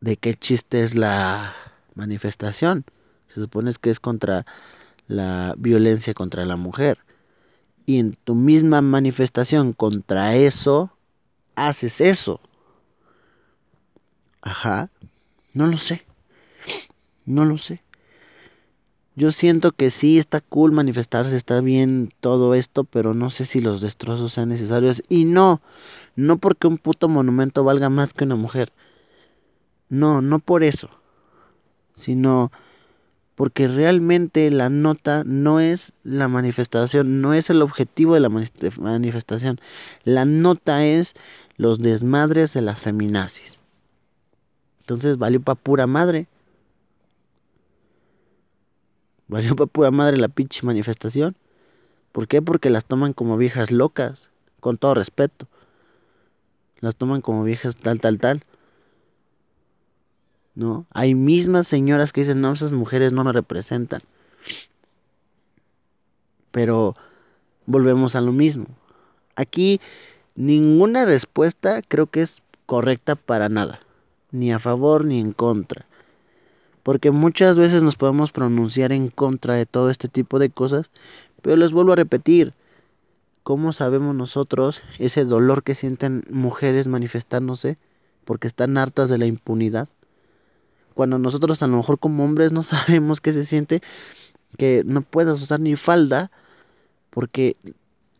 ¿de 0.00 0.16
qué 0.16 0.34
chiste 0.34 0.82
es 0.82 0.94
la 0.94 1.54
manifestación? 1.94 2.84
Se 3.28 3.40
supone 3.40 3.72
que 3.80 3.90
es 3.90 4.00
contra 4.00 4.46
la 5.08 5.54
violencia 5.56 6.14
contra 6.14 6.44
la 6.44 6.56
mujer. 6.56 6.98
Y 7.86 7.98
en 7.98 8.16
tu 8.24 8.34
misma 8.34 8.80
manifestación 8.80 9.72
contra 9.72 10.36
eso, 10.36 10.93
haces 11.56 12.00
eso? 12.00 12.40
Ajá, 14.42 14.90
no 15.52 15.66
lo 15.66 15.78
sé. 15.78 16.04
No 17.24 17.44
lo 17.44 17.58
sé. 17.58 17.82
Yo 19.16 19.30
siento 19.30 19.70
que 19.72 19.90
sí 19.90 20.18
está 20.18 20.40
cool 20.40 20.72
manifestarse, 20.72 21.36
está 21.36 21.60
bien 21.60 22.12
todo 22.20 22.54
esto, 22.54 22.82
pero 22.82 23.14
no 23.14 23.30
sé 23.30 23.44
si 23.44 23.60
los 23.60 23.80
destrozos 23.80 24.32
sean 24.32 24.48
necesarios. 24.48 25.02
Y 25.08 25.24
no, 25.24 25.62
no 26.16 26.38
porque 26.38 26.66
un 26.66 26.78
puto 26.78 27.08
monumento 27.08 27.62
valga 27.62 27.90
más 27.90 28.12
que 28.12 28.24
una 28.24 28.34
mujer. 28.34 28.72
No, 29.88 30.20
no 30.20 30.40
por 30.40 30.64
eso. 30.64 30.90
Sino 31.94 32.50
porque 33.36 33.68
realmente 33.68 34.50
la 34.50 34.68
nota 34.68 35.22
no 35.24 35.60
es 35.60 35.92
la 36.02 36.28
manifestación, 36.28 37.20
no 37.20 37.34
es 37.34 37.50
el 37.50 37.62
objetivo 37.62 38.14
de 38.14 38.20
la 38.20 38.28
manifestación. 38.28 39.60
La 40.04 40.24
nota 40.24 40.84
es 40.84 41.14
los 41.56 41.78
desmadres 41.78 42.52
de 42.52 42.62
las 42.62 42.80
feminazis. 42.80 43.58
Entonces 44.80 45.18
valió 45.18 45.40
para 45.40 45.56
pura 45.56 45.86
madre. 45.86 46.26
Valió 49.28 49.56
para 49.56 49.66
pura 49.66 49.90
madre 49.90 50.16
la 50.16 50.28
pinche 50.28 50.64
manifestación. 50.64 51.36
¿Por 52.12 52.28
qué? 52.28 52.42
Porque 52.42 52.70
las 52.70 52.84
toman 52.84 53.12
como 53.12 53.36
viejas 53.36 53.70
locas, 53.70 54.30
con 54.60 54.78
todo 54.78 54.94
respeto. 54.94 55.48
Las 56.80 56.96
toman 56.96 57.22
como 57.22 57.44
viejas 57.44 57.76
tal, 57.76 58.00
tal, 58.00 58.18
tal. 58.18 58.44
¿No? 60.54 60.86
Hay 60.90 61.14
mismas 61.14 61.66
señoras 61.66 62.12
que 62.12 62.20
dicen, 62.20 62.40
no, 62.40 62.52
esas 62.52 62.72
mujeres 62.72 63.12
no 63.12 63.24
me 63.24 63.32
representan. 63.32 64.02
Pero 66.52 66.94
volvemos 67.66 68.14
a 68.14 68.20
lo 68.20 68.30
mismo. 68.30 68.66
Aquí 69.34 69.80
Ninguna 70.36 71.04
respuesta 71.04 71.80
creo 71.86 72.06
que 72.06 72.22
es 72.22 72.42
correcta 72.66 73.14
para 73.14 73.48
nada, 73.48 73.80
ni 74.32 74.52
a 74.52 74.58
favor 74.58 75.04
ni 75.04 75.20
en 75.20 75.32
contra. 75.32 75.86
Porque 76.82 77.12
muchas 77.12 77.56
veces 77.56 77.84
nos 77.84 77.94
podemos 77.94 78.32
pronunciar 78.32 78.90
en 78.90 79.08
contra 79.10 79.54
de 79.54 79.64
todo 79.64 79.90
este 79.90 80.08
tipo 80.08 80.40
de 80.40 80.50
cosas, 80.50 80.90
pero 81.40 81.56
les 81.56 81.70
vuelvo 81.70 81.92
a 81.92 81.96
repetir, 81.96 82.52
¿cómo 83.44 83.72
sabemos 83.72 84.14
nosotros 84.16 84.82
ese 84.98 85.24
dolor 85.24 85.62
que 85.62 85.76
sienten 85.76 86.24
mujeres 86.28 86.88
manifestándose 86.88 87.78
porque 88.24 88.48
están 88.48 88.76
hartas 88.76 89.08
de 89.08 89.18
la 89.18 89.26
impunidad? 89.26 89.88
Cuando 90.94 91.20
nosotros 91.20 91.62
a 91.62 91.68
lo 91.68 91.76
mejor 91.76 92.00
como 92.00 92.24
hombres 92.24 92.50
no 92.50 92.62
sabemos 92.64 93.20
qué 93.20 93.32
se 93.32 93.44
siente 93.44 93.82
que 94.58 94.82
no 94.84 95.02
puedas 95.02 95.40
usar 95.40 95.60
ni 95.60 95.76
falda 95.76 96.32
porque 97.10 97.56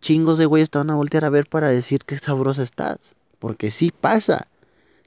chingos 0.05 0.37
de 0.37 0.45
güeyes 0.45 0.69
te 0.69 0.77
van 0.77 0.91
a 0.91 0.97
voltear 0.97 1.25
a 1.25 1.31
ver 1.31 1.47
para 1.47 1.71
decir 1.71 2.05
que 2.05 2.19
sabrosa 2.19 2.63
estás. 2.63 2.99
Porque 3.39 3.71
sí 3.71 3.91
pasa. 3.91 4.49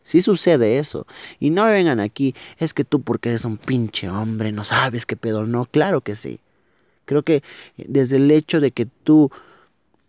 Sí 0.02 0.22
sucede 0.22 0.80
eso. 0.80 1.06
Y 1.40 1.52
no 1.52 1.66
vengan 1.66 2.00
aquí, 2.00 2.34
es 2.58 2.74
que 2.74 2.84
tú 2.84 3.02
porque 3.02 3.30
eres 3.30 3.46
un 3.46 3.58
pinche 3.58 4.10
hombre, 4.10 4.52
no 4.52 4.64
sabes 4.64 5.06
qué 5.06 5.16
pedo. 5.16 5.46
No, 5.46 5.66
claro 5.66 6.02
que 6.02 6.16
sí. 6.16 6.40
Creo 7.06 7.24
que 7.24 7.44
desde 7.78 8.16
el 8.16 8.32
hecho 8.32 8.60
de 8.60 8.72
que 8.72 8.86
tú 8.86 9.30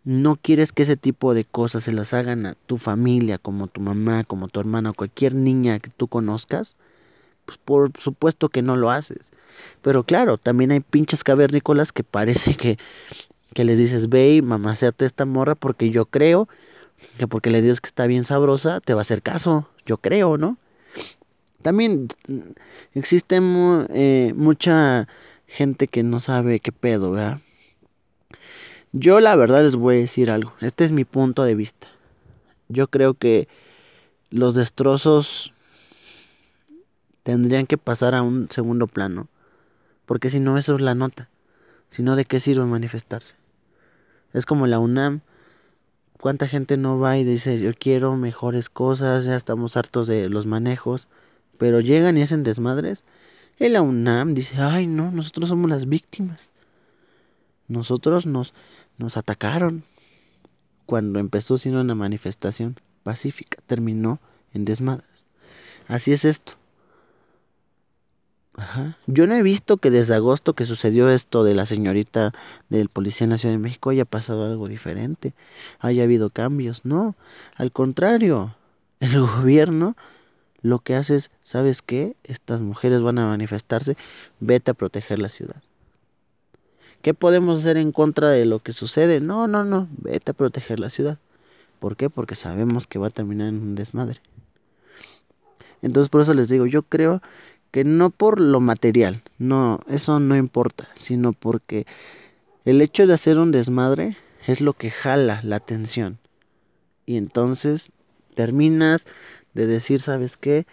no 0.04 0.36
quieres 0.36 0.72
que 0.72 0.84
ese 0.84 0.96
tipo 0.96 1.34
de 1.34 1.44
cosas 1.44 1.84
se 1.84 1.92
las 1.92 2.14
hagan 2.14 2.46
a 2.46 2.54
tu 2.54 2.78
familia, 2.78 3.38
como 3.38 3.66
tu 3.66 3.80
mamá, 3.82 4.24
como 4.24 4.48
tu 4.48 4.58
hermana, 4.60 4.90
o 4.90 4.94
cualquier 4.94 5.34
niña 5.34 5.80
que 5.80 5.90
tú 5.90 6.08
conozcas, 6.08 6.76
pues 7.44 7.58
por 7.58 7.92
supuesto 7.98 8.48
que 8.48 8.62
no 8.62 8.76
lo 8.76 8.90
haces. 8.90 9.32
Pero 9.82 10.04
claro, 10.04 10.38
también 10.38 10.70
hay 10.70 10.80
pinches 10.80 11.24
cavernícolas 11.24 11.92
que 11.92 12.04
parece 12.04 12.54
que 12.56 12.78
que 13.54 13.64
les 13.64 13.78
dices, 13.78 14.08
ve 14.08 14.34
y 14.34 14.42
mamaseate 14.42 15.04
esta 15.04 15.24
morra 15.24 15.54
porque 15.54 15.90
yo 15.90 16.06
creo 16.06 16.48
que 17.18 17.26
porque 17.26 17.50
le 17.50 17.62
dices 17.62 17.80
que 17.80 17.88
está 17.88 18.06
bien 18.06 18.24
sabrosa, 18.24 18.80
te 18.80 18.94
va 18.94 19.00
a 19.00 19.02
hacer 19.02 19.22
caso, 19.22 19.68
yo 19.86 19.98
creo, 19.98 20.36
¿no? 20.36 20.58
También 21.62 22.08
existe 22.94 23.40
eh, 23.40 24.32
mucha 24.36 25.08
gente 25.46 25.88
que 25.88 26.02
no 26.02 26.20
sabe 26.20 26.60
qué 26.60 26.72
pedo, 26.72 27.12
¿verdad? 27.12 27.40
Yo 28.92 29.20
la 29.20 29.36
verdad 29.36 29.62
les 29.62 29.76
voy 29.76 29.96
a 29.96 30.00
decir 30.00 30.30
algo, 30.30 30.52
este 30.60 30.84
es 30.84 30.92
mi 30.92 31.04
punto 31.04 31.44
de 31.44 31.54
vista. 31.54 31.88
yo 32.68 32.88
creo 32.88 33.14
que 33.14 33.48
los 34.30 34.54
destrozos 34.54 35.52
tendrían 37.22 37.66
que 37.66 37.76
pasar 37.76 38.14
a 38.14 38.22
un 38.22 38.48
segundo 38.50 38.86
plano. 38.86 39.28
Porque 40.06 40.30
si 40.30 40.40
no, 40.40 40.56
eso 40.56 40.74
es 40.74 40.80
la 40.80 40.94
nota. 40.94 41.28
Si 41.90 42.02
no, 42.02 42.16
¿de 42.16 42.24
qué 42.24 42.40
sirve 42.40 42.64
manifestarse? 42.64 43.34
Es 44.32 44.46
como 44.46 44.66
la 44.66 44.78
UNAM. 44.78 45.20
¿Cuánta 46.20 46.48
gente 46.48 46.76
no 46.76 46.98
va 46.98 47.16
y 47.16 47.24
dice, 47.24 47.60
yo 47.60 47.72
quiero 47.74 48.16
mejores 48.16 48.68
cosas, 48.68 49.24
ya 49.24 49.36
estamos 49.36 49.76
hartos 49.76 50.06
de 50.06 50.28
los 50.28 50.46
manejos? 50.46 51.06
Pero 51.58 51.80
llegan 51.80 52.18
y 52.18 52.22
hacen 52.22 52.42
desmadres. 52.42 53.04
Y 53.58 53.68
la 53.68 53.82
UNAM 53.82 54.34
dice, 54.34 54.56
ay 54.58 54.86
no, 54.86 55.10
nosotros 55.10 55.48
somos 55.48 55.70
las 55.70 55.88
víctimas. 55.88 56.48
Nosotros 57.68 58.26
nos, 58.26 58.54
nos 58.96 59.16
atacaron. 59.16 59.84
Cuando 60.86 61.18
empezó 61.18 61.58
siendo 61.58 61.80
una 61.80 61.94
manifestación 61.94 62.76
pacífica, 63.02 63.58
terminó 63.66 64.20
en 64.54 64.64
desmadres. 64.64 65.06
Así 65.86 66.12
es 66.12 66.24
esto. 66.24 66.54
Ajá. 68.58 68.96
Yo 69.06 69.28
no 69.28 69.34
he 69.34 69.42
visto 69.42 69.76
que 69.76 69.90
desde 69.90 70.14
agosto 70.14 70.54
que 70.54 70.64
sucedió 70.64 71.08
esto 71.10 71.44
de 71.44 71.54
la 71.54 71.64
señorita 71.64 72.32
del 72.68 72.88
policía 72.88 73.24
en 73.24 73.30
la 73.30 73.38
Ciudad 73.38 73.54
de 73.54 73.60
México 73.60 73.90
haya 73.90 74.04
pasado 74.04 74.44
algo 74.44 74.66
diferente, 74.66 75.32
haya 75.78 76.02
habido 76.02 76.30
cambios. 76.30 76.84
No, 76.84 77.14
al 77.54 77.70
contrario, 77.70 78.56
el 79.00 79.20
gobierno 79.20 79.96
lo 80.60 80.80
que 80.80 80.96
hace 80.96 81.16
es, 81.16 81.30
¿sabes 81.40 81.82
qué? 81.82 82.16
Estas 82.24 82.60
mujeres 82.60 83.00
van 83.00 83.18
a 83.18 83.28
manifestarse, 83.28 83.96
vete 84.40 84.72
a 84.72 84.74
proteger 84.74 85.20
la 85.20 85.28
ciudad. 85.28 85.62
¿Qué 87.00 87.14
podemos 87.14 87.60
hacer 87.60 87.76
en 87.76 87.92
contra 87.92 88.30
de 88.30 88.44
lo 88.44 88.58
que 88.58 88.72
sucede? 88.72 89.20
No, 89.20 89.46
no, 89.46 89.62
no, 89.62 89.86
vete 89.98 90.32
a 90.32 90.34
proteger 90.34 90.80
la 90.80 90.90
ciudad. 90.90 91.18
¿Por 91.78 91.94
qué? 91.94 92.10
Porque 92.10 92.34
sabemos 92.34 92.88
que 92.88 92.98
va 92.98 93.06
a 93.06 93.10
terminar 93.10 93.48
en 93.48 93.62
un 93.62 93.74
desmadre. 93.76 94.20
Entonces 95.80 96.08
por 96.08 96.22
eso 96.22 96.34
les 96.34 96.48
digo, 96.48 96.66
yo 96.66 96.82
creo 96.82 97.22
que 97.70 97.84
no 97.84 98.10
por 98.10 98.40
lo 98.40 98.60
material, 98.60 99.22
no, 99.38 99.80
eso 99.88 100.20
no 100.20 100.36
importa, 100.36 100.88
sino 100.96 101.32
porque 101.32 101.86
el 102.64 102.80
hecho 102.80 103.06
de 103.06 103.14
hacer 103.14 103.38
un 103.38 103.52
desmadre 103.52 104.16
es 104.46 104.60
lo 104.60 104.72
que 104.72 104.90
jala 104.90 105.40
la 105.42 105.56
atención. 105.56 106.18
Y 107.06 107.16
entonces 107.16 107.90
terminas 108.34 109.06
de 109.54 109.66
decir, 109.66 110.00
¿sabes 110.00 110.36
qué? 110.36 110.66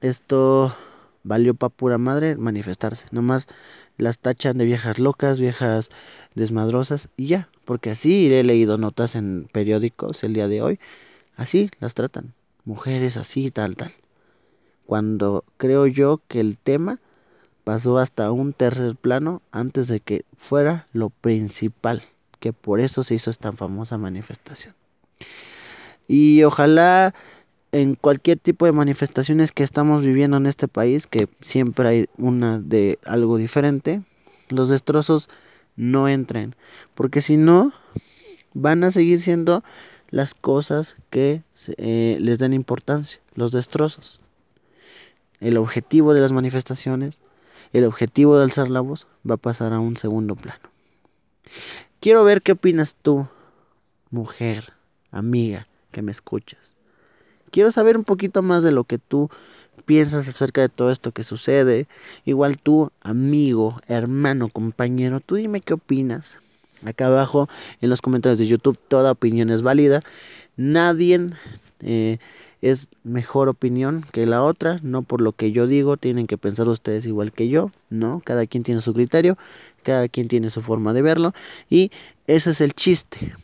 Esto 0.00 0.74
valió 1.22 1.54
pa' 1.54 1.68
pura 1.68 1.98
madre 1.98 2.36
manifestarse. 2.36 3.06
Nomás 3.12 3.48
las 3.96 4.18
tachan 4.18 4.58
de 4.58 4.64
viejas 4.64 4.98
locas, 4.98 5.40
viejas 5.40 5.90
desmadrosas 6.34 7.08
y 7.16 7.28
ya. 7.28 7.48
Porque 7.64 7.90
así 7.90 8.32
he 8.32 8.42
leído 8.42 8.78
notas 8.78 9.14
en 9.14 9.48
periódicos 9.52 10.24
el 10.24 10.34
día 10.34 10.48
de 10.48 10.62
hoy. 10.62 10.80
Así 11.36 11.70
las 11.78 11.94
tratan. 11.94 12.34
Mujeres 12.64 13.16
así, 13.16 13.50
tal, 13.50 13.76
tal 13.76 13.92
cuando 14.86 15.44
creo 15.56 15.86
yo 15.86 16.20
que 16.28 16.40
el 16.40 16.58
tema 16.58 17.00
pasó 17.64 17.98
hasta 17.98 18.32
un 18.32 18.52
tercer 18.52 18.96
plano 18.96 19.42
antes 19.52 19.88
de 19.88 20.00
que 20.00 20.24
fuera 20.36 20.86
lo 20.92 21.10
principal, 21.10 22.02
que 22.40 22.52
por 22.52 22.80
eso 22.80 23.04
se 23.04 23.14
hizo 23.14 23.30
esta 23.30 23.52
famosa 23.52 23.98
manifestación. 23.98 24.74
Y 26.08 26.42
ojalá 26.42 27.14
en 27.70 27.94
cualquier 27.94 28.38
tipo 28.38 28.66
de 28.66 28.72
manifestaciones 28.72 29.52
que 29.52 29.62
estamos 29.62 30.02
viviendo 30.02 30.36
en 30.36 30.46
este 30.46 30.68
país, 30.68 31.06
que 31.06 31.28
siempre 31.40 31.88
hay 31.88 32.08
una 32.18 32.58
de 32.58 32.98
algo 33.04 33.38
diferente, 33.38 34.02
los 34.48 34.68
destrozos 34.68 35.28
no 35.76 36.08
entren, 36.08 36.54
porque 36.94 37.22
si 37.22 37.36
no, 37.38 37.72
van 38.52 38.84
a 38.84 38.90
seguir 38.90 39.20
siendo 39.20 39.64
las 40.10 40.34
cosas 40.34 40.96
que 41.08 41.42
eh, 41.78 42.18
les 42.20 42.38
den 42.38 42.52
importancia, 42.52 43.20
los 43.34 43.52
destrozos 43.52 44.21
el 45.42 45.56
objetivo 45.56 46.14
de 46.14 46.20
las 46.20 46.32
manifestaciones, 46.32 47.20
el 47.72 47.84
objetivo 47.84 48.36
de 48.36 48.44
alzar 48.44 48.70
la 48.70 48.80
voz, 48.80 49.08
va 49.28 49.34
a 49.34 49.38
pasar 49.38 49.72
a 49.72 49.80
un 49.80 49.96
segundo 49.96 50.36
plano. 50.36 50.70
Quiero 52.00 52.24
ver 52.24 52.42
qué 52.42 52.52
opinas 52.52 52.96
tú, 53.02 53.26
mujer, 54.10 54.72
amiga, 55.10 55.66
que 55.90 56.02
me 56.02 56.12
escuchas. 56.12 56.74
Quiero 57.50 57.70
saber 57.70 57.98
un 57.98 58.04
poquito 58.04 58.42
más 58.42 58.62
de 58.62 58.72
lo 58.72 58.84
que 58.84 58.98
tú 58.98 59.30
piensas 59.84 60.26
acerca 60.28 60.60
de 60.60 60.68
todo 60.68 60.90
esto 60.90 61.12
que 61.12 61.24
sucede. 61.24 61.86
Igual 62.24 62.58
tú, 62.58 62.92
amigo, 63.00 63.80
hermano, 63.88 64.48
compañero, 64.48 65.20
tú 65.20 65.34
dime 65.34 65.60
qué 65.60 65.74
opinas. 65.74 66.38
Acá 66.84 67.06
abajo 67.06 67.48
en 67.80 67.90
los 67.90 68.00
comentarios 68.00 68.38
de 68.38 68.46
YouTube 68.46 68.78
toda 68.88 69.12
opinión 69.12 69.50
es 69.50 69.62
válida. 69.62 70.02
Nadie 70.56 71.28
eh, 71.80 72.18
es 72.62 72.88
mejor 73.02 73.48
opinión 73.48 74.06
que 74.12 74.24
la 74.24 74.42
otra, 74.42 74.78
no 74.82 75.02
por 75.02 75.20
lo 75.20 75.32
que 75.32 75.50
yo 75.50 75.66
digo, 75.66 75.96
tienen 75.96 76.28
que 76.28 76.38
pensar 76.38 76.68
ustedes 76.68 77.04
igual 77.04 77.32
que 77.32 77.48
yo, 77.48 77.72
¿no? 77.90 78.22
Cada 78.24 78.46
quien 78.46 78.62
tiene 78.62 78.80
su 78.80 78.94
criterio, 78.94 79.36
cada 79.82 80.08
quien 80.08 80.28
tiene 80.28 80.48
su 80.48 80.62
forma 80.62 80.94
de 80.94 81.02
verlo 81.02 81.34
y 81.68 81.90
ese 82.28 82.50
es 82.50 82.60
el 82.60 82.72
chiste 82.74 83.34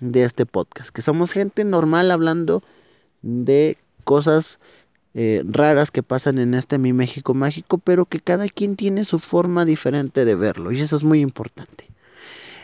de 0.00 0.24
este 0.24 0.44
podcast, 0.44 0.90
que 0.90 1.00
somos 1.00 1.32
gente 1.32 1.64
normal 1.64 2.10
hablando 2.10 2.62
de 3.22 3.78
cosas 4.04 4.58
eh, 5.14 5.42
raras 5.46 5.90
que 5.90 6.02
pasan 6.02 6.38
en 6.38 6.52
este 6.52 6.76
mi 6.76 6.92
México 6.92 7.32
mágico, 7.32 7.78
pero 7.78 8.04
que 8.04 8.20
cada 8.20 8.46
quien 8.48 8.76
tiene 8.76 9.04
su 9.04 9.18
forma 9.18 9.64
diferente 9.64 10.26
de 10.26 10.34
verlo 10.34 10.70
y 10.70 10.80
eso 10.82 10.96
es 10.96 11.02
muy 11.02 11.20
importante. 11.20 11.86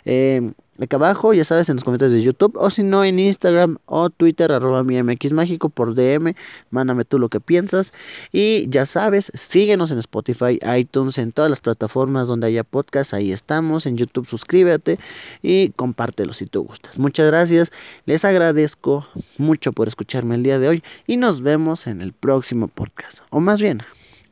Eh, 0.04 0.52
acá 0.80 0.96
abajo, 0.96 1.32
ya 1.32 1.44
sabes, 1.44 1.68
en 1.68 1.76
los 1.76 1.84
comentarios 1.84 2.12
de 2.12 2.22
YouTube, 2.22 2.56
o 2.56 2.70
si 2.70 2.82
no, 2.82 3.04
en 3.04 3.18
Instagram 3.18 3.78
o 3.86 4.10
Twitter, 4.10 4.50
arroba 4.52 4.82
mi 4.82 5.00
MX 5.00 5.32
Mágico 5.32 5.68
por 5.68 5.94
DM, 5.94 6.34
mándame 6.70 7.04
tú 7.04 7.18
lo 7.18 7.28
que 7.28 7.40
piensas. 7.40 7.92
Y 8.32 8.68
ya 8.68 8.86
sabes, 8.86 9.30
síguenos 9.34 9.90
en 9.90 9.98
Spotify, 9.98 10.58
iTunes, 10.76 11.18
en 11.18 11.32
todas 11.32 11.50
las 11.50 11.60
plataformas 11.60 12.28
donde 12.28 12.46
haya 12.46 12.64
podcast, 12.64 13.14
ahí 13.14 13.32
estamos. 13.32 13.86
En 13.86 13.96
YouTube, 13.96 14.26
suscríbete 14.26 14.98
y 15.42 15.70
compártelo 15.70 16.32
si 16.32 16.46
tú 16.46 16.62
gustas. 16.62 16.98
Muchas 16.98 17.26
gracias, 17.26 17.72
les 18.06 18.24
agradezco 18.24 19.06
mucho 19.38 19.72
por 19.72 19.88
escucharme 19.88 20.34
el 20.34 20.42
día 20.42 20.58
de 20.58 20.68
hoy 20.68 20.82
y 21.06 21.16
nos 21.16 21.42
vemos 21.42 21.86
en 21.86 22.00
el 22.00 22.12
próximo 22.12 22.68
podcast. 22.68 23.20
O 23.30 23.40
más 23.40 23.60
bien, 23.60 23.82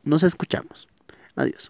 nos 0.03 0.23
escuchamos. 0.23 0.87
Adiós. 1.35 1.69